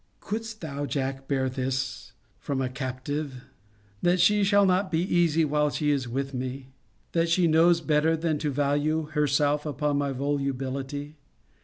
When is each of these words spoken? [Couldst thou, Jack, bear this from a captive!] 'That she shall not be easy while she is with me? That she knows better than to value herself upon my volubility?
[Couldst 0.19 0.61
thou, 0.61 0.87
Jack, 0.87 1.27
bear 1.27 1.47
this 1.47 2.13
from 2.39 2.59
a 2.59 2.69
captive!] 2.69 3.43
'That 4.01 4.19
she 4.19 4.43
shall 4.43 4.65
not 4.65 4.91
be 4.91 4.99
easy 5.01 5.45
while 5.45 5.69
she 5.69 5.91
is 5.91 6.07
with 6.07 6.33
me? 6.33 6.69
That 7.11 7.29
she 7.29 7.45
knows 7.45 7.81
better 7.81 8.17
than 8.17 8.39
to 8.39 8.49
value 8.49 9.09
herself 9.11 9.63
upon 9.63 9.99
my 9.99 10.11
volubility? 10.11 11.17